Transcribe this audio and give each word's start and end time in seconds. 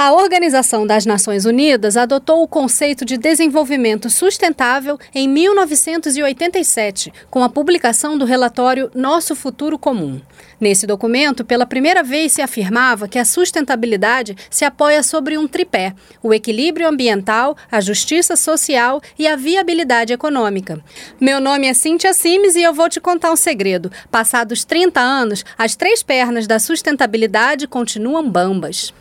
A 0.00 0.12
Organização 0.12 0.86
das 0.86 1.04
Nações 1.04 1.44
Unidas 1.44 1.96
adotou 1.96 2.44
o 2.44 2.46
conceito 2.46 3.04
de 3.04 3.16
desenvolvimento 3.16 4.08
sustentável 4.08 4.96
em 5.12 5.26
1987, 5.26 7.12
com 7.28 7.42
a 7.42 7.48
publicação 7.48 8.16
do 8.16 8.24
relatório 8.24 8.92
Nosso 8.94 9.34
Futuro 9.34 9.76
Comum. 9.76 10.20
Nesse 10.60 10.86
documento, 10.86 11.44
pela 11.44 11.66
primeira 11.66 12.04
vez 12.04 12.30
se 12.30 12.40
afirmava 12.40 13.08
que 13.08 13.18
a 13.18 13.24
sustentabilidade 13.24 14.36
se 14.48 14.64
apoia 14.64 15.02
sobre 15.02 15.36
um 15.36 15.48
tripé: 15.48 15.92
o 16.22 16.32
equilíbrio 16.32 16.86
ambiental, 16.86 17.56
a 17.68 17.80
justiça 17.80 18.36
social 18.36 19.02
e 19.18 19.26
a 19.26 19.34
viabilidade 19.34 20.12
econômica. 20.12 20.78
Meu 21.20 21.40
nome 21.40 21.66
é 21.66 21.74
Cíntia 21.74 22.14
Simes 22.14 22.54
e 22.54 22.62
eu 22.62 22.72
vou 22.72 22.88
te 22.88 23.00
contar 23.00 23.32
um 23.32 23.36
segredo. 23.36 23.90
Passados 24.12 24.64
30 24.64 25.00
anos, 25.00 25.44
as 25.58 25.74
três 25.74 26.04
pernas 26.04 26.46
da 26.46 26.60
sustentabilidade 26.60 27.66
continuam 27.66 28.30
bambas. 28.30 28.94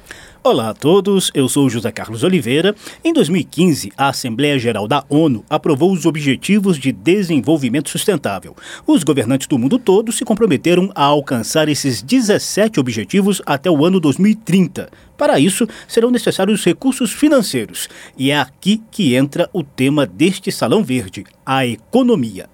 Olá 0.48 0.70
a 0.70 0.73
todos, 0.73 1.29
eu 1.34 1.50
sou 1.50 1.70
José 1.70 1.91
Carlos 1.91 2.23
Oliveira. 2.23 2.73
Em 3.04 3.11
2015, 3.11 3.92
a 3.97 4.07
Assembleia 4.07 4.57
Geral 4.57 4.88
da 4.88 5.04
ONU 5.10 5.43
aprovou 5.50 5.92
os 5.92 6.05
Objetivos 6.05 6.79
de 6.79 6.93
Desenvolvimento 6.93 7.89
Sustentável. 7.89 8.55
Os 8.88 9.04
governantes 9.04 9.46
do 9.46 9.57
mundo 9.57 9.78
todo 9.78 10.10
se 10.10 10.24
comprometeram 10.24 10.89
a 10.96 11.04
alcançar 11.04 11.68
esses 11.68 12.02
17 12.02 12.79
objetivos 12.79 13.41
até 13.46 13.69
o 13.69 13.83
ano 13.86 14.00
2030. 14.00 14.89
Para 15.18 15.38
isso, 15.38 15.68
serão 15.86 16.10
necessários 16.10 16.64
recursos 16.64 17.11
financeiros. 17.11 17.89
E 18.18 18.32
é 18.32 18.39
aqui 18.39 18.82
que 18.89 19.16
entra 19.16 19.50
o 19.52 19.61
tema 19.61 20.05
deste 20.05 20.50
Salão 20.50 20.82
Verde: 20.82 21.25
a 21.46 21.66
economia. 21.66 22.50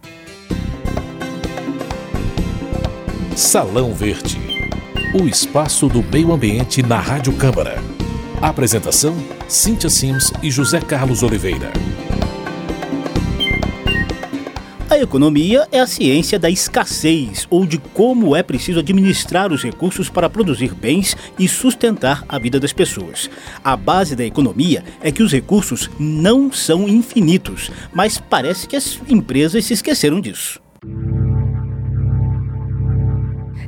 Salão 3.36 3.94
Verde 3.94 4.53
o 5.14 5.28
espaço 5.28 5.88
do 5.88 6.02
meio 6.02 6.34
ambiente 6.34 6.82
na 6.82 7.00
Rádio 7.00 7.34
Câmara. 7.34 7.80
Apresentação: 8.42 9.16
Cíntia 9.48 9.90
Sims 9.90 10.34
e 10.42 10.50
José 10.50 10.82
Carlos 10.82 11.22
Oliveira. 11.22 11.72
A 14.90 14.98
economia 14.98 15.68
é 15.72 15.80
a 15.80 15.88
ciência 15.88 16.40
da 16.40 16.50
escassez 16.50 17.48
ou 17.50 17.66
de 17.66 17.78
como 17.78 18.36
é 18.36 18.42
preciso 18.42 18.80
administrar 18.80 19.52
os 19.52 19.64
recursos 19.64 20.10
para 20.10 20.30
produzir 20.30 20.74
bens 20.74 21.16
e 21.38 21.48
sustentar 21.48 22.24
a 22.28 22.40
vida 22.40 22.60
das 22.60 22.74
pessoas. 22.74 23.30
A 23.64 23.76
base 23.76 24.16
da 24.16 24.26
economia 24.26 24.84
é 25.02 25.12
que 25.12 25.24
os 25.24 25.32
recursos 25.32 25.90
não 26.00 26.52
são 26.52 26.88
infinitos, 26.88 27.72
mas 27.94 28.18
parece 28.18 28.68
que 28.68 28.76
as 28.76 29.00
empresas 29.08 29.66
se 29.66 29.74
esqueceram 29.74 30.20
disso. 30.22 30.62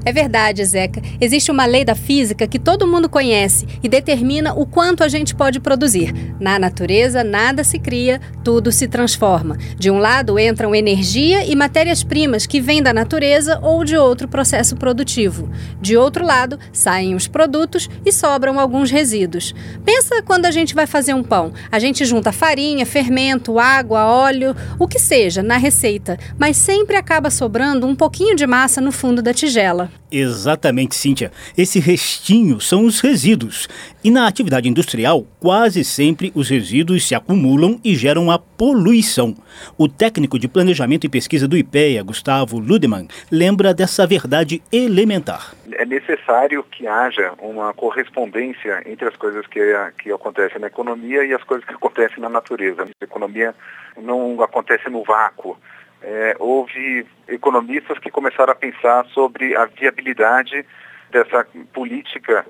É 0.07 0.11
verdade, 0.11 0.63
Zeca. 0.63 1.01
Existe 1.19 1.49
uma 1.49 1.65
lei 1.65 1.83
da 1.83 1.95
física 1.95 2.45
que 2.45 2.59
todo 2.59 2.85
mundo 2.85 3.09
conhece 3.09 3.65
e 3.81 3.89
determina 3.89 4.53
o 4.53 4.63
quanto 4.63 5.03
a 5.03 5.07
gente 5.07 5.33
pode 5.33 5.59
produzir. 5.59 6.13
Na 6.39 6.59
natureza, 6.59 7.23
nada 7.23 7.63
se 7.63 7.79
cria, 7.79 8.21
tudo 8.43 8.71
se 8.71 8.87
transforma. 8.87 9.57
De 9.79 9.89
um 9.89 9.97
lado 9.97 10.37
entram 10.37 10.75
energia 10.75 11.43
e 11.43 11.55
matérias-primas 11.55 12.45
que 12.45 12.61
vêm 12.61 12.83
da 12.83 12.93
natureza 12.93 13.59
ou 13.63 13.83
de 13.83 13.97
outro 13.97 14.27
processo 14.27 14.75
produtivo. 14.75 15.49
De 15.81 15.97
outro 15.97 16.23
lado, 16.23 16.59
saem 16.71 17.15
os 17.15 17.27
produtos 17.27 17.89
e 18.05 18.11
sobram 18.11 18.59
alguns 18.59 18.91
resíduos. 18.91 19.55
Pensa 19.83 20.21
quando 20.21 20.45
a 20.45 20.51
gente 20.51 20.75
vai 20.75 20.85
fazer 20.85 21.15
um 21.15 21.23
pão. 21.23 21.51
A 21.71 21.79
gente 21.79 22.05
junta 22.05 22.31
farinha, 22.31 22.85
fermento, 22.85 23.57
água, 23.57 24.05
óleo, 24.05 24.55
o 24.77 24.87
que 24.87 24.99
seja, 24.99 25.41
na 25.41 25.57
receita, 25.57 26.15
mas 26.37 26.57
sempre 26.57 26.95
acaba 26.95 27.31
sobrando 27.31 27.87
um 27.87 27.95
pouquinho 27.95 28.35
de 28.35 28.45
massa 28.45 28.79
no 28.79 28.91
fundo 28.91 29.19
da 29.19 29.33
tigela. 29.33 29.94
Exatamente, 30.11 30.95
Cíntia. 30.95 31.31
Esse 31.57 31.79
restinho 31.79 32.61
são 32.61 32.85
os 32.85 33.01
resíduos. 33.01 33.67
E 34.03 34.11
na 34.11 34.27
atividade 34.27 34.69
industrial, 34.69 35.25
quase 35.39 35.83
sempre 35.83 36.31
os 36.35 36.49
resíduos 36.49 37.07
se 37.07 37.15
acumulam 37.15 37.79
e 37.83 37.95
geram 37.95 38.29
a 38.29 38.37
poluição. 38.39 39.35
O 39.77 39.87
técnico 39.87 40.37
de 40.39 40.47
planejamento 40.47 41.05
e 41.05 41.09
pesquisa 41.09 41.47
do 41.47 41.57
IPEA, 41.57 42.03
Gustavo 42.03 42.59
Ludemann, 42.59 43.07
lembra 43.31 43.73
dessa 43.73 44.05
verdade 44.05 44.61
elementar. 44.71 45.53
É 45.73 45.85
necessário 45.85 46.63
que 46.63 46.87
haja 46.87 47.33
uma 47.39 47.73
correspondência 47.73 48.83
entre 48.85 49.07
as 49.07 49.15
coisas 49.15 49.45
que, 49.47 49.59
que 49.97 50.11
acontecem 50.11 50.61
na 50.61 50.67
economia 50.67 51.25
e 51.25 51.33
as 51.33 51.43
coisas 51.43 51.65
que 51.65 51.73
acontecem 51.73 52.19
na 52.19 52.29
natureza. 52.29 52.83
A 52.83 53.03
economia 53.03 53.53
não 54.01 54.41
acontece 54.41 54.89
no 54.89 55.03
vácuo 55.03 55.57
é, 56.01 56.35
houve 56.39 57.05
economistas 57.27 57.97
que 57.99 58.11
começaram 58.11 58.51
a 58.51 58.55
pensar 58.55 59.05
sobre 59.07 59.55
a 59.55 59.65
viabilidade 59.65 60.65
dessa 61.11 61.45
política 61.73 62.45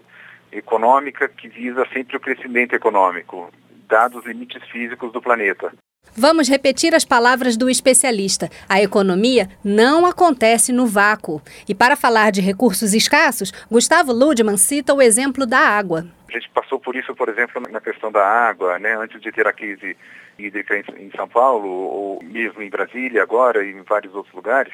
econômica 0.51 1.27
que 1.27 1.47
visa 1.47 1.85
sempre 1.93 2.17
o 2.17 2.19
crescimento 2.19 2.73
econômico, 2.73 3.49
dados 3.87 4.19
os 4.19 4.25
limites 4.25 4.63
físicos 4.69 5.11
do 5.11 5.21
planeta. 5.21 5.71
Vamos 6.17 6.47
repetir 6.47 6.95
as 6.95 7.03
palavras 7.03 7.57
do 7.57 7.69
especialista. 7.69 8.49
A 8.69 8.81
economia 8.81 9.49
não 9.63 10.05
acontece 10.05 10.71
no 10.71 10.87
vácuo. 10.87 11.41
E 11.67 11.75
para 11.75 11.97
falar 11.97 12.31
de 12.31 12.39
recursos 12.39 12.93
escassos, 12.93 13.51
Gustavo 13.69 14.13
Ludman 14.13 14.55
cita 14.55 14.93
o 14.93 15.01
exemplo 15.01 15.45
da 15.45 15.59
água. 15.59 16.07
A 16.35 16.37
gente 16.37 16.49
passou 16.49 16.81
por 16.81 16.97
isso, 16.97 17.15
por 17.15 17.29
exemplo, 17.29 17.61
na 17.69 17.79
questão 17.79 18.11
da 18.11 18.21
água, 18.21 18.77
né? 18.77 18.93
antes 18.97 19.21
de 19.21 19.31
ter 19.31 19.47
a 19.47 19.53
crise 19.53 19.95
hídrica 20.37 20.77
em 20.77 21.09
São 21.15 21.29
Paulo, 21.29 21.65
ou 21.65 22.21
mesmo 22.23 22.61
em 22.61 22.69
Brasília 22.69 23.23
agora 23.23 23.63
e 23.63 23.71
em 23.71 23.81
vários 23.83 24.13
outros 24.13 24.35
lugares, 24.35 24.73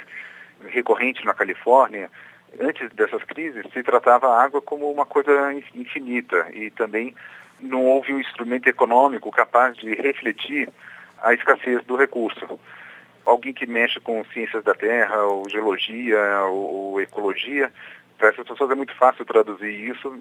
recorrente 0.70 1.24
na 1.24 1.36
Califórnia, 1.36 2.10
antes 2.60 2.92
dessas 2.94 3.24
crises 3.26 3.64
se 3.72 3.84
tratava 3.84 4.28
a 4.28 4.44
água 4.44 4.60
como 4.60 4.92
uma 4.92 5.06
coisa 5.06 5.54
infinita 5.54 6.48
e 6.52 6.72
também 6.72 7.14
não 7.60 7.86
houve 7.86 8.12
um 8.12 8.20
instrumento 8.20 8.68
econômico 8.68 9.30
capaz 9.30 9.78
de 9.78 9.94
refletir 9.94 10.68
a 11.22 11.32
escassez 11.32 11.84
do 11.84 11.96
recurso. 11.96 12.60
Alguém 13.24 13.54
que 13.54 13.68
mexe 13.68 14.00
com 14.00 14.26
ciências 14.34 14.64
da 14.64 14.74
terra, 14.74 15.22
ou 15.26 15.48
geologia, 15.48 16.42
ou, 16.46 16.94
ou 16.94 17.02
ecologia, 17.02 17.72
para 18.22 18.30
essas 18.30 18.48
pessoas 18.48 18.70
é 18.70 18.76
muito 18.76 18.96
fácil 18.98 19.26
traduzir 19.26 19.90
isso 19.90 20.14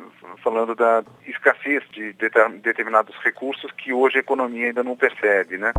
falando 0.43 0.75
da 0.75 1.05
escassez 1.27 1.85
de 1.91 2.15
determinados 2.63 3.15
recursos 3.23 3.71
que 3.73 3.93
hoje 3.93 4.17
a 4.17 4.21
economia 4.21 4.69
ainda 4.69 4.83
não 4.83 4.97
percebe, 4.97 5.59
né? 5.59 5.75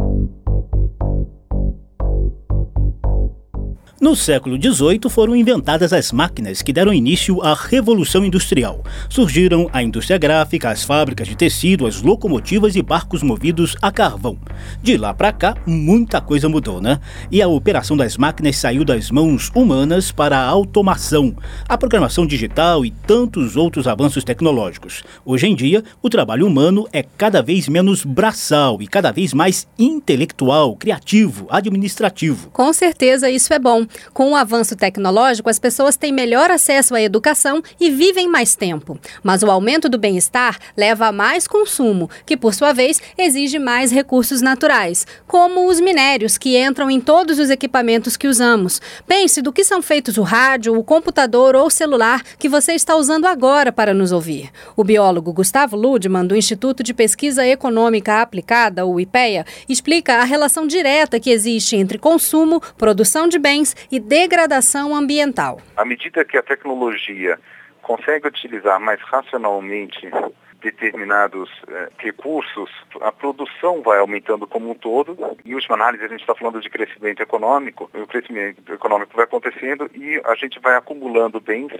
No 4.01 4.15
século 4.15 4.57
XVIII 4.59 5.11
foram 5.11 5.35
inventadas 5.35 5.93
as 5.93 6.11
máquinas 6.11 6.63
que 6.63 6.73
deram 6.73 6.91
início 6.91 7.39
à 7.43 7.53
Revolução 7.53 8.25
Industrial. 8.25 8.83
Surgiram 9.07 9.69
a 9.71 9.83
indústria 9.83 10.17
gráfica, 10.17 10.71
as 10.71 10.83
fábricas 10.83 11.27
de 11.27 11.35
tecido, 11.35 11.85
as 11.85 12.01
locomotivas 12.01 12.75
e 12.75 12.81
barcos 12.81 13.21
movidos 13.21 13.75
a 13.79 13.91
carvão. 13.91 14.39
De 14.81 14.97
lá 14.97 15.13
para 15.13 15.31
cá, 15.31 15.55
muita 15.67 16.19
coisa 16.19 16.49
mudou, 16.49 16.81
né? 16.81 16.99
E 17.31 17.43
a 17.43 17.47
operação 17.47 17.95
das 17.95 18.17
máquinas 18.17 18.57
saiu 18.57 18.83
das 18.83 19.11
mãos 19.11 19.51
humanas 19.53 20.11
para 20.11 20.35
a 20.35 20.47
automação, 20.47 21.35
a 21.69 21.77
programação 21.77 22.25
digital 22.25 22.83
e 22.83 22.89
tantos 22.89 23.55
outros 23.55 23.87
avanços 23.87 24.23
tecnológicos. 24.23 25.03
Hoje 25.23 25.45
em 25.45 25.53
dia, 25.53 25.83
o 26.01 26.09
trabalho 26.09 26.47
humano 26.47 26.87
é 26.91 27.03
cada 27.03 27.43
vez 27.43 27.67
menos 27.67 28.03
braçal 28.03 28.81
e 28.81 28.87
cada 28.87 29.11
vez 29.11 29.31
mais 29.31 29.67
intelectual, 29.77 30.75
criativo, 30.75 31.45
administrativo. 31.51 32.49
Com 32.49 32.73
certeza 32.73 33.29
isso 33.29 33.53
é 33.53 33.59
bom. 33.59 33.85
Com 34.13 34.31
o 34.31 34.35
avanço 34.35 34.75
tecnológico, 34.75 35.49
as 35.49 35.59
pessoas 35.59 35.95
têm 35.95 36.11
melhor 36.11 36.51
acesso 36.51 36.95
à 36.95 37.01
educação 37.01 37.61
e 37.79 37.89
vivem 37.89 38.27
mais 38.27 38.55
tempo. 38.55 38.99
Mas 39.23 39.43
o 39.43 39.51
aumento 39.51 39.89
do 39.89 39.97
bem-estar 39.97 40.57
leva 40.75 41.07
a 41.07 41.11
mais 41.11 41.47
consumo, 41.47 42.09
que 42.25 42.37
por 42.37 42.53
sua 42.53 42.73
vez 42.73 43.01
exige 43.17 43.59
mais 43.59 43.91
recursos 43.91 44.41
naturais, 44.41 45.05
como 45.27 45.67
os 45.67 45.79
minérios 45.79 46.37
que 46.37 46.57
entram 46.57 46.89
em 46.89 46.99
todos 46.99 47.39
os 47.39 47.49
equipamentos 47.49 48.17
que 48.17 48.27
usamos. 48.27 48.81
Pense 49.07 49.41
do 49.41 49.53
que 49.53 49.63
são 49.63 49.81
feitos 49.81 50.17
o 50.17 50.23
rádio, 50.23 50.77
o 50.77 50.83
computador 50.83 51.55
ou 51.55 51.69
celular 51.69 52.21
que 52.37 52.49
você 52.49 52.73
está 52.73 52.95
usando 52.95 53.25
agora 53.25 53.71
para 53.71 53.93
nos 53.93 54.11
ouvir. 54.11 54.49
O 54.75 54.83
biólogo 54.83 55.33
Gustavo 55.33 55.75
Ludman, 55.75 56.25
do 56.25 56.35
Instituto 56.35 56.83
de 56.83 56.93
Pesquisa 56.93 57.45
Econômica 57.45 58.21
Aplicada, 58.21 58.85
o 58.85 58.99
IPEA, 58.99 59.45
explica 59.67 60.15
a 60.15 60.23
relação 60.23 60.67
direta 60.67 61.19
que 61.19 61.29
existe 61.29 61.75
entre 61.75 61.97
consumo, 61.97 62.61
produção 62.77 63.27
de 63.27 63.39
bens 63.39 63.75
e 63.91 63.99
degradação 63.99 64.95
ambiental. 64.95 65.59
À 65.75 65.85
medida 65.85 66.25
que 66.25 66.37
a 66.37 66.43
tecnologia 66.43 67.39
consegue 67.81 68.27
utilizar 68.27 68.79
mais 68.79 69.01
racionalmente 69.01 70.09
determinados 70.61 71.49
eh, 71.67 71.89
recursos, 71.97 72.69
a 73.01 73.11
produção 73.11 73.81
vai 73.81 73.99
aumentando 73.99 74.45
como 74.45 74.69
um 74.69 74.75
todo. 74.75 75.17
Em 75.43 75.55
última 75.55 75.75
análise, 75.75 76.03
a 76.03 76.07
gente 76.07 76.21
está 76.21 76.35
falando 76.35 76.61
de 76.61 76.69
crescimento 76.69 77.21
econômico, 77.21 77.89
o 77.93 78.07
crescimento 78.07 78.71
econômico 78.71 79.15
vai 79.15 79.25
acontecendo 79.25 79.89
e 79.93 80.21
a 80.23 80.35
gente 80.35 80.59
vai 80.59 80.75
acumulando 80.75 81.41
bens 81.41 81.73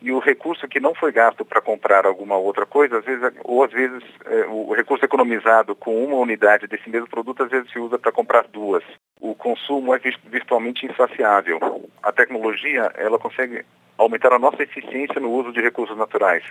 e 0.00 0.12
o 0.12 0.20
recurso 0.20 0.68
que 0.68 0.78
não 0.78 0.94
foi 0.94 1.10
gasto 1.10 1.44
para 1.44 1.60
comprar 1.60 2.06
alguma 2.06 2.36
outra 2.36 2.64
coisa, 2.64 2.98
às 2.98 3.04
vezes, 3.04 3.32
ou 3.42 3.64
às 3.64 3.72
vezes 3.72 4.02
eh, 4.26 4.46
o 4.48 4.72
recurso 4.72 5.04
economizado 5.04 5.74
com 5.74 6.04
uma 6.04 6.16
unidade 6.16 6.68
desse 6.68 6.88
mesmo 6.88 7.08
produto, 7.08 7.42
às 7.42 7.50
vezes 7.50 7.70
se 7.72 7.78
usa 7.78 7.98
para 7.98 8.12
comprar 8.12 8.46
duas 8.46 8.84
o 9.20 9.34
consumo 9.34 9.94
é 9.94 10.00
virtualmente 10.26 10.86
insaciável. 10.86 11.88
A 12.02 12.12
tecnologia, 12.12 12.92
ela 12.96 13.18
consegue 13.18 13.64
aumentar 13.96 14.32
a 14.32 14.38
nossa 14.38 14.62
eficiência 14.62 15.20
no 15.20 15.30
uso 15.30 15.52
de 15.52 15.60
recursos 15.60 15.96
naturais 15.96 16.44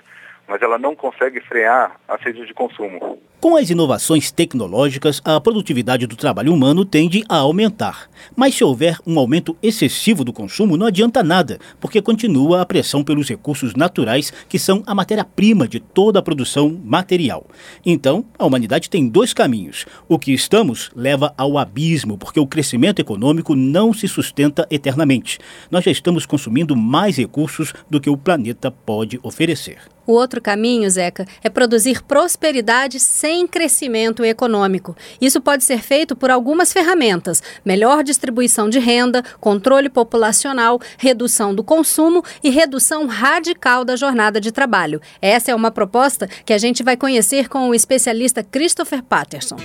mas 0.48 0.62
ela 0.62 0.80
não 0.80 0.96
consegue 0.96 1.42
frear 1.42 2.00
a 2.08 2.18
sede 2.18 2.46
de 2.46 2.54
consumo. 2.54 3.20
Com 3.40 3.56
as 3.56 3.70
inovações 3.70 4.32
tecnológicas, 4.32 5.22
a 5.24 5.40
produtividade 5.40 6.08
do 6.08 6.16
trabalho 6.16 6.52
humano 6.52 6.84
tende 6.84 7.24
a 7.30 7.38
aumentar. 7.38 8.10
Mas 8.36 8.56
se 8.56 8.64
houver 8.64 8.98
um 9.06 9.20
aumento 9.20 9.56
excessivo 9.62 10.24
do 10.24 10.34
consumo, 10.34 10.76
não 10.76 10.88
adianta 10.88 11.22
nada, 11.22 11.60
porque 11.80 12.02
continua 12.02 12.62
a 12.62 12.66
pressão 12.66 13.04
pelos 13.04 13.30
recursos 13.30 13.76
naturais, 13.76 14.32
que 14.50 14.58
são 14.58 14.82
a 14.88 14.96
matéria-prima 14.96 15.68
de 15.68 15.80
toda 15.80 16.18
a 16.18 16.22
produção 16.22 16.82
material. 16.84 17.46
Então, 17.86 18.26
a 18.40 18.46
humanidade 18.46 18.90
tem 18.90 19.08
dois 19.08 19.34
caminhos. 19.34 19.86
O 20.10 20.18
que 20.18 20.34
estamos 20.34 20.90
leva 20.96 21.32
ao 21.38 21.60
abismo, 21.60 22.18
porque 22.18 22.40
o 22.40 22.48
crescimento 22.58 23.00
econômico 23.00 23.56
não 23.56 23.94
se 23.94 24.08
sustenta 24.08 24.66
eternamente. 24.72 25.38
Nós 25.70 25.84
já 25.84 25.92
estamos 25.92 26.26
consumindo 26.26 26.76
mais 26.76 27.16
recursos 27.16 27.72
do 27.88 28.02
que 28.02 28.10
o 28.10 28.18
planeta 28.18 28.72
pode 28.72 29.20
oferecer. 29.22 29.78
O 30.08 30.14
outro 30.14 30.42
caminho, 30.42 30.90
Zeca, 30.90 31.28
é 31.44 31.50
produzir 31.50 32.02
prosperidade 32.02 33.00
sem 33.00 33.46
crescimento 33.46 34.26
econômico. 34.26 34.96
Isso 35.22 35.40
pode 35.40 35.64
ser 35.64 35.84
feito 35.84 36.16
por 36.16 36.32
algumas 36.32 36.74
ferramentas: 36.74 37.44
melhor 37.64 38.04
distribuição 38.04 38.68
de 38.68 38.80
renda, 38.80 39.22
controle 39.40 39.90
populacional, 39.90 40.80
redução 40.98 41.54
do 41.54 41.64
consumo 41.64 42.24
e 42.44 42.50
redução 42.50 43.06
radical 43.06 43.86
da 43.86 43.96
jornada 43.96 44.42
de 44.42 44.52
trabalho. 44.52 45.00
Essa 45.22 45.52
é 45.52 45.56
uma 45.56 45.70
proposta 45.70 46.28
que 46.44 46.54
a 46.54 46.58
gente 46.58 46.82
vai 46.82 46.98
conhecer 46.98 47.50
com 47.50 47.70
o 47.70 47.76
especialista 47.76 48.42
Christopher 48.42 49.04
Patterson. 49.04 49.58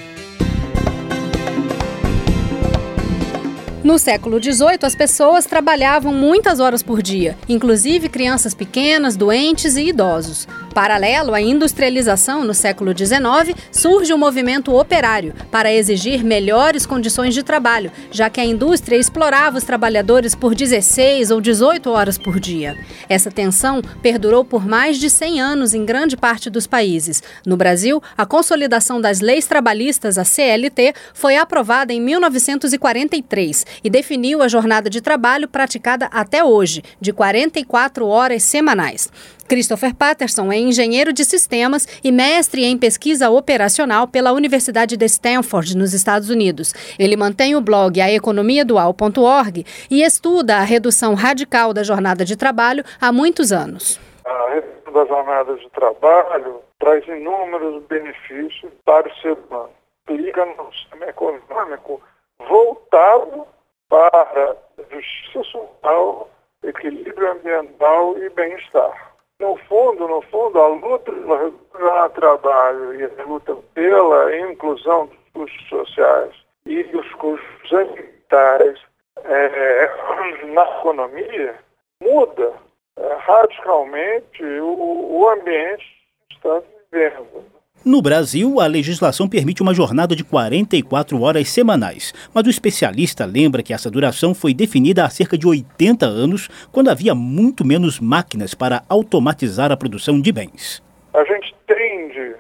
No 3.85 3.99
século 3.99 4.41
XVIII, 4.41 4.79
as 4.83 4.95
pessoas 4.95 5.45
trabalhavam 5.45 6.15
muitas 6.15 6.61
horas 6.61 6.85
por 6.85 7.03
dia, 7.03 7.37
inclusive 7.49 8.09
crianças 8.09 8.55
pequenas, 8.55 9.17
doentes 9.17 9.75
e 9.75 9.89
idosos. 9.89 10.47
Paralelo 10.73 11.35
à 11.35 11.41
industrialização 11.41 12.45
no 12.45 12.55
século 12.55 12.97
XIX, 12.97 13.59
surge 13.73 14.13
o 14.13 14.19
movimento 14.19 14.73
operário 14.73 15.35
para 15.51 15.73
exigir 15.73 16.23
melhores 16.23 16.87
condições 16.87 17.35
de 17.35 17.43
trabalho, 17.43 17.91
já 18.13 18.31
que 18.31 18.41
a 18.41 18.45
indústria 18.45 18.97
explorava 18.97 19.59
os 19.59 19.65
trabalhadores 19.65 20.37
por 20.37 20.55
16 20.55 21.33
ou 21.33 21.41
18 21.41 21.91
horas 21.91 22.17
por 22.17 22.39
dia. 22.39 22.79
Essa 23.09 23.33
tensão 23.33 23.83
perdurou 24.01 24.45
por 24.45 24.65
mais 24.65 24.97
de 24.97 25.11
100 25.11 25.41
anos 25.41 25.75
em 25.75 25.85
grande 25.85 26.17
parte 26.17 26.49
dos 26.49 26.69
países. 26.69 27.21
No 27.45 27.57
Brasil, 27.57 28.01
a 28.17 28.25
consolidação 28.25 29.01
das 29.01 29.21
leis 29.21 29.47
trabalhistas, 29.47 30.19
a 30.19 30.25
CLT, 30.25 30.95
foi 31.13 31.37
aprovada 31.37 31.93
em 31.93 32.01
1943 32.01 33.72
e 33.83 33.91
definiu 33.91 34.43
a 34.43 34.49
jornada 34.49 34.89
de 34.89 35.01
trabalho 35.01 35.49
praticada 35.49 36.07
até 36.07 36.45
hoje, 36.45 36.83
de 37.01 37.13
44 37.13 38.07
horas 38.07 38.43
semanais. 38.43 39.11
Christopher 39.49 39.95
Patterson 39.95 40.51
é 40.51 40.57
engenheiro 40.57 41.13
de 41.13 41.25
sistemas 41.25 41.87
e 42.03 42.11
mestre 42.11 42.65
em 42.65 42.79
pesquisa 42.79 43.29
operacional 43.29 44.09
pela 44.09 44.33
Universidade 44.33 44.97
de 44.97 45.05
Stanford, 45.05 45.77
nos 45.77 45.93
Estados 45.93 46.31
Unidos. 46.31 46.73
Ele 46.99 47.17
mantém 47.17 47.55
o 47.55 47.61
blog 47.61 48.01
aeconomiadual.org 48.01 49.67
e 49.91 50.03
estuda 50.03 50.57
a 50.57 50.63
redução 50.63 51.15
radical 51.15 51.75
da 51.75 51.83
jornada 51.83 52.25
de 52.25 52.35
trabalho 52.35 52.83
há 53.01 53.13
muitos 53.13 53.53
anos. 53.53 54.01
A 54.25 54.55
redução 54.55 54.93
da 54.93 55.05
jornada 55.05 55.55
de 55.57 55.69
trabalho 55.71 56.61
traz 56.79 57.07
inúmeros 57.07 57.83
benefícios 57.85 58.73
para 58.85 59.07
o 59.07 59.15
ser 59.17 59.33
humano. 59.33 59.71
Liga 60.09 60.47
no 60.47 60.73
sistema 60.73 61.07
econômico 61.07 62.01
voltado 62.49 63.47
para 63.93 64.57
justiça 64.91 65.45
social, 65.51 66.31
equilíbrio 66.63 67.33
ambiental 67.33 68.17
e 68.17 68.31
bem-estar. 68.31 69.13
No 69.39 69.55
fundo, 69.69 70.09
no 70.09 70.23
fundo, 70.23 70.59
a 70.59 70.69
luta 70.69 71.13
pelo 71.13 72.09
trabalho 72.15 72.95
e 72.95 73.05
a 73.05 73.25
luta 73.25 73.55
pela 73.75 74.35
inclusão 74.39 75.07
dos 75.09 75.19
custos 75.35 75.69
sociais 75.69 76.35
e 76.65 76.83
dos 76.85 77.07
custos 77.17 77.71
ambientais 77.71 78.81
é, 79.25 79.91
na 80.55 80.63
economia 80.79 81.55
muda 82.01 82.51
é, 82.97 83.15
radicalmente 83.17 84.43
o, 84.43 85.19
o 85.21 85.29
ambiente 85.29 85.85
que 86.31 86.37
está 86.37 86.63
vivendo. 86.91 87.45
No 87.85 88.01
Brasil, 88.01 88.61
a 88.61 88.67
legislação 88.69 89.29
permite 89.29 89.61
uma 89.61 89.75
jornada 89.75 90.15
de 90.15 90.23
44 90.23 91.21
horas 91.21 91.49
semanais, 91.49 92.15
mas 92.33 92.47
o 92.47 92.51
especialista 92.51 93.27
lembra 93.27 93.61
que 93.61 93.75
essa 93.75 93.91
duração 93.91 94.33
foi 94.37 94.55
definida 94.55 95.05
há 95.05 95.11
cerca 95.11 95.37
de 95.37 95.49
80 95.49 96.07
anos, 96.07 96.49
quando 96.71 96.91
havia 96.91 97.13
muito 97.13 97.67
menos 97.67 97.99
máquinas 97.99 98.55
para 98.55 98.83
automatizar 98.89 99.73
a 99.73 99.77
produção 99.77 100.21
de 100.21 100.31
bens. 100.31 100.81
A 101.13 101.25
gente 101.25 101.53
tende 101.67 102.37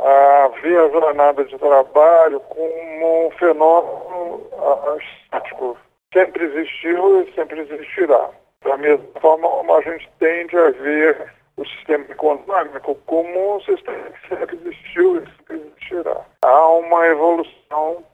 a 0.00 0.50
ver 0.62 0.78
a 0.78 0.88
jornada 0.88 1.44
de 1.44 1.58
trabalho 1.58 2.40
como 2.40 3.26
um 3.26 3.30
fenômeno 3.32 4.40
estático. 5.22 5.76
Sempre 6.14 6.44
existiu 6.44 7.22
e 7.28 7.34
sempre 7.34 7.60
existirá. 7.60 8.30
Da 8.64 8.78
mesma 8.78 9.04
forma 9.20 9.48
a 9.76 9.82
gente 9.82 10.08
tende 10.18 10.56
a 10.56 10.70
ver 10.70 11.37
o 11.58 11.66
sistema 11.66 12.04
econômico 12.08 12.94
como 13.06 13.56
um 13.56 13.60
sistema 13.60 14.10
que 14.10 14.28
sempre 14.28 14.56
existiu 14.56 15.16
e 15.16 15.26
sempre 15.26 15.56
existirá. 15.56 16.24
Há 16.42 16.68
uma 16.68 17.06
evolução 17.06 18.04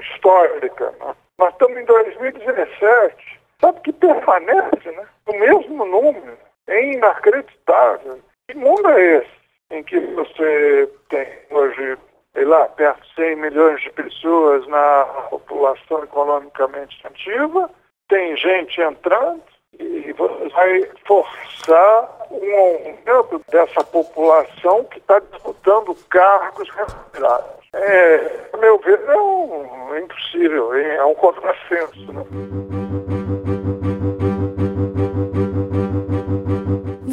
histórica. 0.00 0.92
Né? 1.00 1.14
Nós 1.38 1.52
estamos 1.52 1.78
em 1.78 1.84
2017, 1.84 3.40
sabe 3.60 3.80
que 3.80 3.92
permanece 3.92 4.90
né? 4.90 5.06
o 5.26 5.32
mesmo 5.32 5.86
número. 5.86 6.36
É 6.66 6.92
inacreditável. 6.92 8.18
Que 8.48 8.56
mundo 8.56 8.88
é 8.90 9.18
esse 9.18 9.38
em 9.70 9.82
que 9.82 10.00
você 10.00 10.90
tem 11.08 11.28
hoje, 11.50 11.96
sei 12.34 12.44
lá, 12.44 12.66
perto 12.68 13.02
de 13.02 13.14
100 13.14 13.36
milhões 13.36 13.80
de 13.80 13.90
pessoas 13.90 14.66
na 14.66 15.04
população 15.30 16.02
economicamente 16.02 16.98
ativa, 17.06 17.70
tem 18.08 18.36
gente 18.36 18.80
entrando, 18.80 19.42
e 19.78 20.12
vai 20.52 20.88
forçar 21.06 22.26
um 22.30 22.54
aumento 22.56 23.42
dessa 23.50 23.82
população 23.84 24.84
que 24.84 24.98
está 24.98 25.18
disputando 25.18 25.94
cargos 26.10 26.68
remunerados. 26.70 27.58
É, 27.72 28.48
a 28.52 28.56
meu 28.56 28.78
ver, 28.78 29.00
é, 29.06 29.16
um, 29.16 29.94
é 29.94 30.00
impossível, 30.00 30.74
é 30.74 31.04
um 31.04 31.14
contrassenso. 31.14 32.12
Né? 32.12 33.17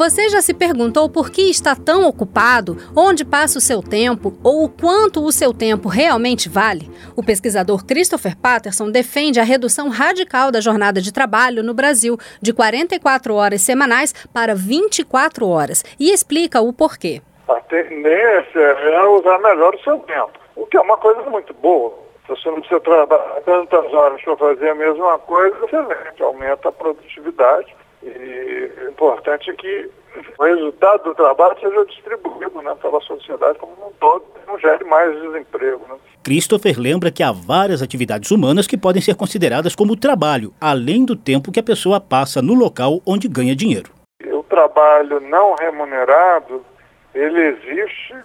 Você 0.06 0.30
já 0.30 0.40
se 0.40 0.54
perguntou 0.54 1.10
por 1.10 1.32
que 1.32 1.50
está 1.50 1.76
tão 1.76 2.08
ocupado, 2.08 2.78
onde 2.96 3.26
passa 3.26 3.58
o 3.58 3.62
seu 3.62 3.82
tempo 3.82 4.38
ou 4.44 4.64
o 4.64 4.70
quanto 4.70 5.24
o 5.24 5.32
seu 5.32 5.52
tempo 5.52 5.90
realmente 5.90 6.48
vale? 6.48 6.92
O 7.16 7.24
pesquisador 7.24 7.84
Christopher 7.84 8.38
Patterson 8.38 8.92
defende 8.92 9.40
a 9.40 9.44
redução 9.44 9.90
radical 9.90 10.52
da 10.52 10.62
jornada 10.62 11.02
de 11.02 11.12
trabalho 11.12 11.64
no 11.64 11.74
Brasil, 11.74 12.20
de 12.40 12.54
44 12.54 13.34
horas 13.34 13.64
semanais 13.64 14.14
para 14.32 14.54
24 14.54 15.50
horas, 15.50 15.84
e 16.00 16.12
explica 16.12 16.62
o 16.62 16.72
porquê. 16.72 17.24
A 17.48 17.60
tendência 17.62 18.60
é 18.60 19.08
usar 19.08 19.40
melhor 19.40 19.74
o 19.74 19.84
seu 19.84 19.98
tempo, 20.02 20.38
o 20.56 20.68
que 20.68 20.78
é 20.78 20.82
uma 20.82 20.98
coisa 20.98 21.28
muito 21.32 21.52
boa. 21.56 21.92
Você 22.28 22.48
não 22.48 22.60
precisa 22.60 22.80
trabalhar 22.80 23.42
tantas 23.44 23.92
horas 23.92 24.22
para 24.22 24.38
fazer 24.38 24.70
a 24.70 24.76
mesma 24.76 25.18
coisa, 25.18 25.58
você 25.62 26.24
aumenta 26.24 26.70
a 26.70 26.72
produtividade 26.72 27.74
e 28.06 28.72
o 28.86 28.90
importante 28.90 29.50
é 29.50 29.54
que 29.54 29.90
o 30.38 30.44
resultado 30.44 31.04
do 31.04 31.16
trabalho 31.16 31.58
seja 31.60 31.86
distribuído 31.86 32.62
né, 32.62 32.76
pela 32.82 33.00
sociedade 33.02 33.58
como 33.60 33.72
um 33.88 33.92
todo, 34.00 34.26
não 34.46 34.60
gere 34.60 34.84
mais 34.84 35.14
desemprego. 35.22 35.82
Né? 35.88 35.96
Christopher 36.24 36.80
lembra 36.80 37.12
que 37.12 37.24
há 37.24 37.32
várias 37.32 37.82
atividades 37.82 38.32
humanas 38.32 38.68
que 38.68 38.78
podem 38.78 39.02
ser 39.02 39.16
consideradas 39.16 39.76
como 39.76 39.96
trabalho, 39.96 40.54
além 40.60 41.06
do 41.06 41.16
tempo 41.16 41.52
que 41.52 41.60
a 41.60 41.64
pessoa 41.64 42.02
passa 42.02 42.42
no 42.42 42.54
local 42.54 43.02
onde 43.06 43.28
ganha 43.28 43.56
dinheiro. 43.56 43.92
O 44.26 44.44
trabalho 44.44 45.20
não 45.22 45.56
remunerado, 45.56 46.66
ele 47.14 47.40
existe 47.40 48.16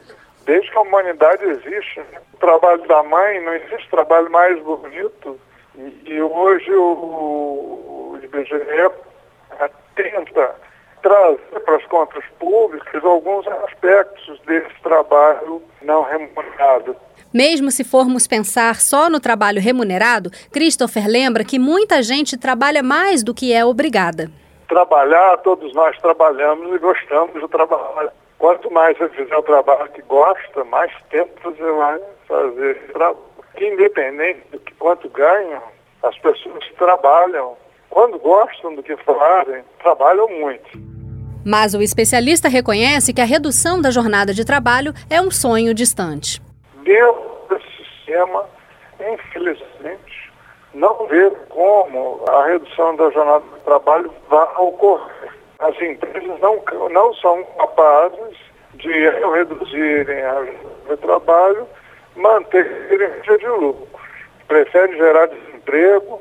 desde 0.44 0.70
que 0.70 0.78
a 0.78 0.80
humanidade 0.80 1.44
existe. 1.44 2.00
Né? 2.00 2.20
O 2.34 2.36
trabalho 2.38 2.86
da 2.88 3.02
mãe, 3.02 3.40
não 3.44 3.54
existe 3.54 3.88
trabalho 3.90 4.30
mais 4.30 4.60
bonito. 4.62 5.38
E, 5.76 6.12
e 6.12 6.22
hoje 6.22 6.72
o, 6.72 8.14
o 8.14 8.18
IBGE 8.22 8.56
tenta 9.94 10.54
trazer 11.02 11.60
para 11.64 11.76
as 11.76 11.84
contas 11.86 12.24
públicas 12.38 13.04
alguns 13.04 13.46
aspectos 13.46 14.40
desse 14.46 14.74
trabalho 14.82 15.62
não 15.82 16.02
remunerado. 16.02 16.96
Mesmo 17.32 17.70
se 17.70 17.84
formos 17.84 18.26
pensar 18.26 18.76
só 18.80 19.08
no 19.08 19.20
trabalho 19.20 19.60
remunerado, 19.60 20.30
Christopher 20.52 21.06
lembra 21.06 21.44
que 21.44 21.58
muita 21.58 22.02
gente 22.02 22.36
trabalha 22.36 22.82
mais 22.82 23.22
do 23.22 23.32
que 23.32 23.52
é 23.52 23.64
obrigada. 23.64 24.30
Trabalhar, 24.68 25.36
todos 25.38 25.72
nós 25.74 25.96
trabalhamos 25.98 26.74
e 26.74 26.78
gostamos 26.78 27.40
do 27.40 27.48
trabalho. 27.48 28.10
Quanto 28.38 28.70
mais 28.70 28.96
você 28.98 29.08
fizer 29.10 29.36
o 29.36 29.42
trabalho 29.42 29.90
que 29.92 30.02
gosta, 30.02 30.64
mais 30.64 30.90
tempo 31.10 31.30
você 31.42 31.62
vai 31.62 32.00
fazer. 32.26 32.80
Independente 33.60 34.40
de 34.50 34.74
quanto 34.78 35.08
ganham, 35.10 35.62
as 36.02 36.18
pessoas 36.18 36.64
trabalham 36.78 37.56
quando 37.90 38.18
gostam 38.18 38.74
do 38.74 38.82
que 38.82 38.96
fazem, 38.98 39.62
trabalham 39.82 40.28
muito. 40.28 40.89
Mas 41.44 41.74
o 41.74 41.82
especialista 41.82 42.48
reconhece 42.48 43.12
que 43.12 43.20
a 43.20 43.24
redução 43.24 43.80
da 43.80 43.90
jornada 43.90 44.34
de 44.34 44.44
trabalho 44.44 44.92
é 45.08 45.20
um 45.20 45.30
sonho 45.30 45.72
distante. 45.72 46.40
Dentro 46.82 47.46
desse 47.48 47.84
sistema, 47.84 48.44
infelizmente, 49.00 50.32
não 50.74 51.06
vê 51.06 51.30
como 51.48 52.22
a 52.28 52.46
redução 52.46 52.94
da 52.96 53.10
jornada 53.10 53.44
de 53.54 53.60
trabalho 53.64 54.12
vai 54.28 54.46
ocorrer. 54.56 55.32
As 55.58 55.80
empresas 55.80 56.40
não, 56.40 56.62
não 56.90 57.14
são 57.14 57.44
capazes 57.58 58.36
de 58.74 58.90
reduzirem 58.90 60.22
a 60.22 60.34
jornada 60.44 60.90
de 60.90 60.96
trabalho, 60.98 61.66
manterem 62.16 63.20
de 63.22 63.46
lucro. 63.46 63.88
Preferem 64.46 64.96
gerar 64.96 65.26
desemprego, 65.26 66.20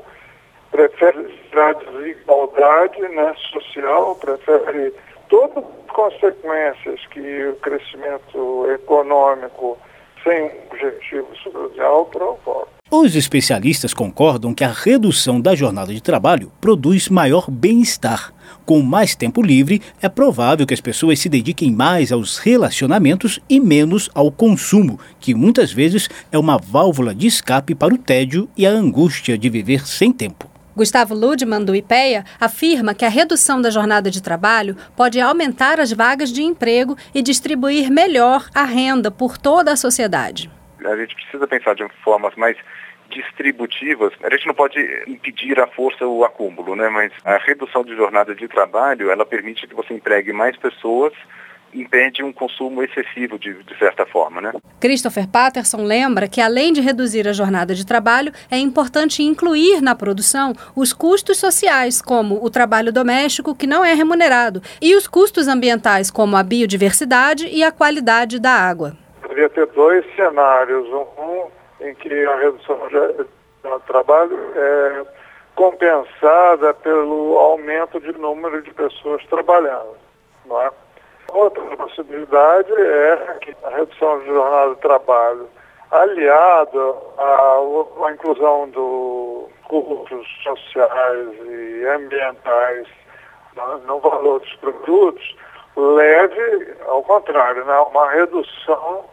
prefere 0.70 1.40
gerar 1.50 1.74
desigualdade 1.74 3.00
né, 3.00 3.34
social, 3.52 4.14
prefere 4.16 4.94
todas 5.30 5.64
as 5.64 5.94
consequências 5.94 7.06
que 7.06 7.46
o 7.46 7.56
crescimento 7.56 8.66
econômico 8.74 9.78
sem 10.22 10.44
um 10.44 10.50
objetivo 10.70 11.28
social 11.42 12.04
provoca. 12.06 12.68
Os 12.90 13.14
especialistas 13.14 13.94
concordam 13.94 14.52
que 14.52 14.64
a 14.64 14.72
redução 14.72 15.40
da 15.40 15.54
jornada 15.54 15.94
de 15.94 16.02
trabalho 16.02 16.50
produz 16.60 17.08
maior 17.08 17.48
bem-estar. 17.48 18.34
Com 18.66 18.82
mais 18.82 19.14
tempo 19.14 19.40
livre, 19.40 19.80
é 20.02 20.08
provável 20.08 20.66
que 20.66 20.74
as 20.74 20.80
pessoas 20.80 21.20
se 21.20 21.28
dediquem 21.28 21.70
mais 21.70 22.10
aos 22.10 22.38
relacionamentos 22.38 23.38
e 23.48 23.60
menos 23.60 24.10
ao 24.12 24.32
consumo, 24.32 24.98
que 25.20 25.36
muitas 25.36 25.72
vezes 25.72 26.08
é 26.32 26.38
uma 26.38 26.58
válvula 26.58 27.14
de 27.14 27.28
escape 27.28 27.76
para 27.76 27.94
o 27.94 27.98
tédio 27.98 28.48
e 28.56 28.66
a 28.66 28.70
angústia 28.70 29.38
de 29.38 29.48
viver 29.48 29.86
sem 29.86 30.12
tempo. 30.12 30.50
Gustavo 30.76 31.14
Ludman, 31.14 31.64
do 31.64 31.74
IPEA, 31.74 32.24
afirma 32.40 32.94
que 32.94 33.04
a 33.04 33.08
redução 33.08 33.60
da 33.60 33.70
jornada 33.70 34.10
de 34.10 34.22
trabalho 34.22 34.76
pode 34.96 35.20
aumentar 35.20 35.80
as 35.80 35.92
vagas 35.92 36.32
de 36.32 36.42
emprego 36.42 36.96
e 37.14 37.22
distribuir 37.22 37.90
melhor 37.90 38.48
a 38.54 38.64
renda 38.64 39.10
por 39.10 39.36
toda 39.36 39.72
a 39.72 39.76
sociedade. 39.76 40.50
A 40.84 40.96
gente 40.96 41.14
precisa 41.14 41.46
pensar 41.46 41.74
de 41.74 41.86
formas 42.02 42.34
mais 42.36 42.56
distributivas. 43.10 44.12
A 44.22 44.30
gente 44.30 44.46
não 44.46 44.54
pode 44.54 44.78
impedir 45.06 45.60
a 45.60 45.66
força 45.66 46.06
o 46.06 46.24
acúmulo, 46.24 46.76
né? 46.76 46.88
mas 46.88 47.12
a 47.24 47.36
redução 47.38 47.84
de 47.84 47.94
jornada 47.96 48.34
de 48.34 48.46
trabalho 48.48 49.10
ela 49.10 49.26
permite 49.26 49.66
que 49.66 49.74
você 49.74 49.94
empregue 49.94 50.32
mais 50.32 50.56
pessoas 50.56 51.12
impede 51.74 52.22
um 52.22 52.32
consumo 52.32 52.82
excessivo 52.82 53.38
de, 53.38 53.54
de 53.62 53.78
certa 53.78 54.04
forma. 54.06 54.40
Né? 54.40 54.52
Christopher 54.80 55.28
Patterson 55.28 55.84
lembra 55.84 56.28
que, 56.28 56.40
além 56.40 56.72
de 56.72 56.80
reduzir 56.80 57.28
a 57.28 57.32
jornada 57.32 57.74
de 57.74 57.86
trabalho, 57.86 58.32
é 58.50 58.58
importante 58.58 59.22
incluir 59.22 59.80
na 59.80 59.94
produção 59.94 60.52
os 60.74 60.92
custos 60.92 61.38
sociais, 61.38 62.02
como 62.02 62.44
o 62.44 62.50
trabalho 62.50 62.92
doméstico, 62.92 63.54
que 63.54 63.66
não 63.66 63.84
é 63.84 63.94
remunerado, 63.94 64.62
e 64.80 64.94
os 64.94 65.06
custos 65.06 65.48
ambientais, 65.48 66.10
como 66.10 66.36
a 66.36 66.42
biodiversidade 66.42 67.46
e 67.46 67.62
a 67.62 67.72
qualidade 67.72 68.38
da 68.38 68.52
água. 68.52 68.96
Poderia 69.22 69.48
ter 69.48 69.66
dois 69.66 70.04
cenários. 70.16 70.86
Um 70.88 71.60
em 71.80 71.94
que 71.94 72.26
a 72.26 72.36
redução 72.36 72.78
do 73.62 73.80
trabalho 73.86 74.38
é 74.54 75.06
compensada 75.54 76.74
pelo 76.74 77.36
aumento 77.38 78.00
de 78.00 78.12
número 78.12 78.62
de 78.62 78.72
pessoas 78.72 79.24
trabalhando. 79.26 79.96
Não 80.46 80.60
é? 80.60 80.70
Outra 81.32 81.62
possibilidade 81.76 82.72
é 82.72 83.38
que 83.40 83.56
a 83.62 83.70
redução 83.70 84.18
de 84.20 84.26
jornada 84.26 84.74
de 84.74 84.80
trabalho, 84.80 85.48
aliado 85.90 86.96
à, 87.18 88.12
inclusão 88.12 88.68
dos 88.70 89.48
custos 89.64 90.26
sociais 90.42 91.28
e 91.44 91.86
ambientais 91.86 92.88
no 93.86 94.00
valor 94.00 94.40
dos 94.40 94.54
produtos, 94.56 95.36
leve, 95.76 96.74
ao 96.86 97.02
contrário, 97.04 97.64
né, 97.64 97.74
a 97.74 97.82
uma 97.82 98.10
redução 98.10 99.04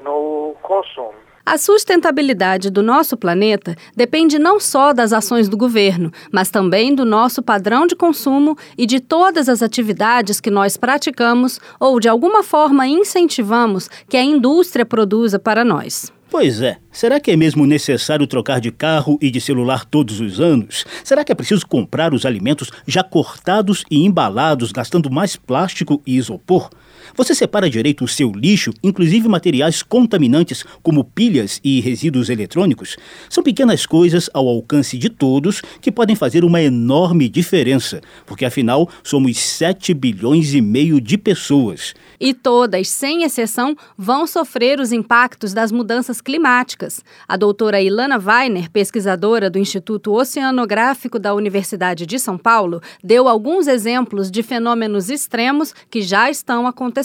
no 0.00 0.56
consumo. 0.62 1.25
A 1.48 1.58
sustentabilidade 1.58 2.70
do 2.70 2.82
nosso 2.82 3.16
planeta 3.16 3.76
depende 3.94 4.36
não 4.36 4.58
só 4.58 4.92
das 4.92 5.12
ações 5.12 5.48
do 5.48 5.56
governo, 5.56 6.10
mas 6.32 6.50
também 6.50 6.92
do 6.92 7.04
nosso 7.04 7.40
padrão 7.40 7.86
de 7.86 7.94
consumo 7.94 8.58
e 8.76 8.84
de 8.84 8.98
todas 8.98 9.48
as 9.48 9.62
atividades 9.62 10.40
que 10.40 10.50
nós 10.50 10.76
praticamos 10.76 11.60
ou 11.78 12.00
de 12.00 12.08
alguma 12.08 12.42
forma 12.42 12.88
incentivamos 12.88 13.88
que 14.08 14.16
a 14.16 14.24
indústria 14.24 14.84
produza 14.84 15.38
para 15.38 15.64
nós. 15.64 16.12
Pois 16.28 16.60
é. 16.60 16.78
Será 16.90 17.20
que 17.20 17.30
é 17.30 17.36
mesmo 17.36 17.64
necessário 17.64 18.26
trocar 18.26 18.60
de 18.60 18.72
carro 18.72 19.16
e 19.22 19.30
de 19.30 19.40
celular 19.40 19.84
todos 19.84 20.18
os 20.18 20.40
anos? 20.40 20.84
Será 21.04 21.24
que 21.24 21.30
é 21.30 21.34
preciso 21.34 21.64
comprar 21.64 22.12
os 22.12 22.26
alimentos 22.26 22.72
já 22.88 23.04
cortados 23.04 23.84
e 23.88 24.04
embalados, 24.04 24.72
gastando 24.72 25.08
mais 25.12 25.36
plástico 25.36 26.02
e 26.04 26.16
isopor? 26.16 26.68
Você 27.14 27.34
separa 27.34 27.70
direito 27.70 28.04
o 28.04 28.08
seu 28.08 28.32
lixo, 28.32 28.72
inclusive 28.82 29.28
materiais 29.28 29.82
contaminantes 29.82 30.64
como 30.82 31.04
pilhas 31.04 31.60
e 31.62 31.80
resíduos 31.80 32.28
eletrônicos? 32.28 32.96
São 33.28 33.42
pequenas 33.42 33.86
coisas 33.86 34.28
ao 34.34 34.48
alcance 34.48 34.98
de 34.98 35.08
todos 35.08 35.62
que 35.80 35.92
podem 35.92 36.16
fazer 36.16 36.44
uma 36.44 36.60
enorme 36.60 37.28
diferença, 37.28 38.00
porque 38.26 38.44
afinal 38.44 38.88
somos 39.02 39.38
7 39.38 39.94
bilhões 39.94 40.54
e 40.54 40.60
meio 40.60 41.00
de 41.00 41.16
pessoas. 41.16 41.94
E 42.18 42.34
todas, 42.34 42.88
sem 42.88 43.22
exceção, 43.22 43.76
vão 43.96 44.26
sofrer 44.26 44.80
os 44.80 44.92
impactos 44.92 45.52
das 45.52 45.70
mudanças 45.70 46.20
climáticas. 46.20 47.04
A 47.28 47.36
doutora 47.36 47.80
Ilana 47.80 48.18
Weiner, 48.18 48.70
pesquisadora 48.70 49.48
do 49.48 49.58
Instituto 49.58 50.12
Oceanográfico 50.12 51.18
da 51.18 51.34
Universidade 51.34 52.06
de 52.06 52.18
São 52.18 52.36
Paulo, 52.38 52.80
deu 53.02 53.28
alguns 53.28 53.66
exemplos 53.66 54.30
de 54.30 54.42
fenômenos 54.42 55.10
extremos 55.10 55.74
que 55.90 56.02
já 56.02 56.30
estão 56.30 56.66
acontecendo 56.66 56.95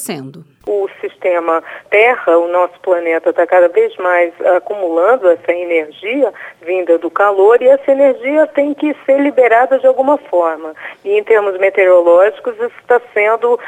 o 0.67 0.87
sistema 0.99 1.63
Terra, 1.89 2.37
o 2.37 2.47
nosso 2.47 2.79
planeta, 2.81 3.31
está 3.31 3.45
cada 3.47 3.67
vez 3.67 3.95
mais 3.97 4.33
acumulando 4.57 5.29
essa 5.29 5.51
energia 5.51 6.31
vinda 6.61 6.97
do 6.97 7.09
calor 7.09 7.61
e 7.61 7.67
essa 7.67 7.91
energia 7.91 8.45
tem 8.47 8.73
que 8.73 8.95
ser 9.05 9.19
liberada 9.19 9.79
de 9.79 9.87
alguma 9.87 10.17
forma. 10.17 10.73
E 11.03 11.17
em 11.17 11.23
termos 11.23 11.57
meteorológicos, 11.57 12.53
isso 12.55 12.73
está 12.79 13.01
sendo 13.13 13.53
uh, 13.55 13.59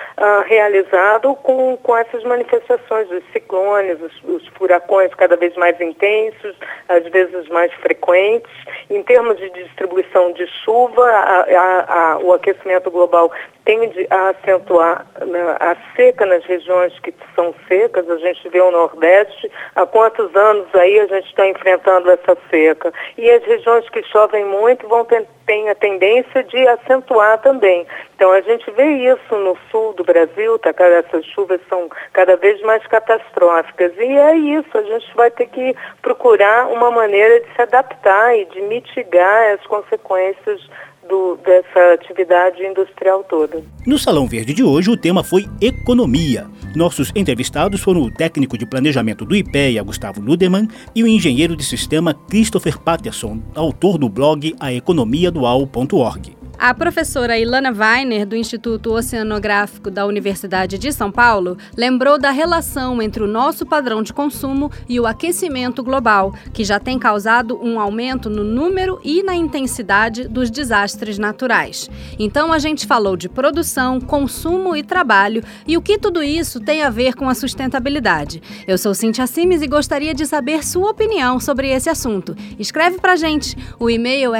realizado 0.45 1.35
com, 1.35 1.75
com 1.77 1.97
essas 1.97 2.23
manifestações 2.23 3.07
dos 3.09 3.23
ciclones, 3.31 3.99
os, 4.01 4.23
os 4.23 4.47
furacões 4.49 5.13
cada 5.15 5.35
vez 5.35 5.55
mais 5.55 5.79
intensos, 5.81 6.55
às 6.87 7.03
vezes 7.09 7.47
mais 7.49 7.73
frequentes. 7.73 8.51
Em 8.89 9.01
termos 9.01 9.37
de 9.37 9.49
distribuição 9.49 10.31
de 10.33 10.45
chuva, 10.63 11.03
a, 11.05 11.41
a, 11.41 12.13
a, 12.13 12.17
o 12.19 12.33
aquecimento 12.33 12.91
global 12.91 13.31
tende 13.65 14.07
a 14.09 14.29
acentuar 14.29 15.05
né, 15.25 15.55
a 15.59 15.75
seca 15.95 16.25
nas 16.25 16.43
regiões 16.45 16.97
que 16.99 17.13
são 17.35 17.53
secas. 17.67 18.09
A 18.09 18.17
gente 18.17 18.49
vê 18.49 18.59
o 18.59 18.71
Nordeste, 18.71 19.51
há 19.75 19.85
quantos 19.85 20.35
anos 20.35 20.67
aí 20.73 20.99
a 20.99 21.07
gente 21.07 21.27
está 21.27 21.47
enfrentando 21.47 22.11
essa 22.11 22.37
seca. 22.49 22.91
E 23.17 23.29
as 23.29 23.43
regiões 23.43 23.87
que 23.89 24.03
chovem 24.03 24.45
muito 24.45 24.87
vão 24.87 25.05
ter, 25.05 25.25
têm 25.45 25.69
a 25.69 25.75
tendência 25.75 26.43
de 26.43 26.67
acentuar 26.67 27.41
também. 27.41 27.87
Então 28.15 28.31
a 28.31 28.41
gente 28.41 28.69
vê 28.71 28.85
isso 28.85 29.35
no 29.35 29.57
sul 29.71 29.93
do 29.93 30.03
Brasil, 30.03 30.59
tá, 30.59 30.71
essas 30.79 31.25
chuvas 31.27 31.59
são 31.69 31.89
cada 32.11 32.35
vez 32.35 32.61
mais 32.61 32.85
catastróficas. 32.87 33.93
E 33.97 34.17
é 34.17 34.35
isso, 34.35 34.77
a 34.77 34.83
gente 34.83 35.15
vai 35.15 35.31
ter 35.31 35.47
que 35.47 35.75
procurar 36.01 36.67
uma 36.67 36.91
maneira 36.91 37.39
de 37.41 37.53
se 37.55 37.61
adaptar 37.61 38.37
e 38.37 38.45
de 38.45 38.61
mitigar 38.61 39.53
as 39.53 39.65
consequências 39.67 40.61
do, 41.07 41.37
dessa 41.37 41.93
atividade 41.93 42.63
industrial 42.63 43.23
toda. 43.23 43.63
No 43.85 43.97
Salão 43.97 44.27
Verde 44.27 44.53
de 44.53 44.63
hoje, 44.63 44.89
o 44.89 44.97
tema 44.97 45.23
foi 45.23 45.45
economia. 45.61 46.45
Nossos 46.75 47.11
entrevistados 47.15 47.81
foram 47.81 48.01
o 48.01 48.11
técnico 48.11 48.57
de 48.57 48.65
planejamento 48.65 49.25
do 49.25 49.35
IPEA, 49.35 49.83
Gustavo 49.83 50.21
Ludemann, 50.21 50.67
e 50.95 51.03
o 51.03 51.07
engenheiro 51.07 51.55
de 51.55 51.63
sistema 51.63 52.13
Christopher 52.13 52.79
Patterson, 52.79 53.39
autor 53.55 53.97
do 53.97 54.09
blog 54.09 54.55
aeconomiadual.org. 54.59 56.42
A 56.57 56.73
professora 56.73 57.37
Ilana 57.37 57.71
Weiner, 57.71 58.25
do 58.25 58.35
Instituto 58.35 58.93
Oceanográfico 58.93 59.91
da 59.91 60.05
Universidade 60.05 60.77
de 60.77 60.93
São 60.93 61.11
Paulo, 61.11 61.57
lembrou 61.75 62.17
da 62.17 62.31
relação 62.31 63.01
entre 63.01 63.21
o 63.21 63.27
nosso 63.27 63.65
padrão 63.65 64.01
de 64.01 64.13
consumo 64.13 64.71
e 64.87 64.99
o 64.99 65.05
aquecimento 65.05 65.83
global, 65.83 66.33
que 66.53 66.63
já 66.63 66.79
tem 66.79 66.97
causado 66.97 67.59
um 67.61 67.79
aumento 67.79 68.29
no 68.29 68.43
número 68.43 68.99
e 69.03 69.21
na 69.23 69.35
intensidade 69.35 70.27
dos 70.27 70.49
desastres 70.49 71.17
naturais. 71.17 71.89
Então 72.17 72.53
a 72.53 72.59
gente 72.59 72.87
falou 72.87 73.17
de 73.17 73.27
produção, 73.27 73.99
consumo 73.99 74.75
e 74.75 74.83
trabalho 74.83 75.43
e 75.67 75.75
o 75.75 75.81
que 75.81 75.97
tudo 75.97 76.23
isso 76.23 76.61
tem 76.61 76.81
a 76.81 76.89
ver 76.89 77.13
com 77.15 77.27
a 77.27 77.35
sustentabilidade. 77.35 78.41
Eu 78.65 78.77
sou 78.77 78.93
Cintia 78.93 79.27
Simes 79.27 79.61
e 79.61 79.67
gostaria 79.67 80.13
de 80.13 80.25
saber 80.25 80.63
sua 80.63 80.91
opinião 80.91 81.39
sobre 81.39 81.69
esse 81.69 81.89
assunto. 81.89 82.35
Escreve 82.57 82.99
pra 82.99 83.17
gente. 83.17 83.57
O 83.79 83.89
e-mail 83.89 84.33
é 84.33 84.39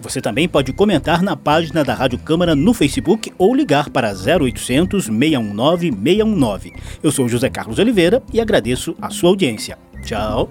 você 0.00 0.20
também 0.20 0.48
pode 0.48 0.72
comentar 0.72 1.22
na 1.22 1.36
página 1.36 1.84
da 1.84 1.94
Rádio 1.94 2.18
Câmara 2.18 2.54
no 2.54 2.72
Facebook 2.72 3.32
ou 3.36 3.54
ligar 3.54 3.90
para 3.90 4.12
0800 4.12 5.06
619 5.06 5.92
619. 5.92 6.72
Eu 7.02 7.10
sou 7.10 7.28
José 7.28 7.50
Carlos 7.50 7.78
Oliveira 7.78 8.22
e 8.32 8.40
agradeço 8.40 8.94
a 9.00 9.10
sua 9.10 9.30
audiência. 9.30 9.76
Tchau. 10.04 10.48